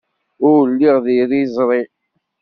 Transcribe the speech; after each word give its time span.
Ur 0.49 0.61
lliɣ 0.71 0.95
d 1.05 1.07
iriẓri. 1.19 1.81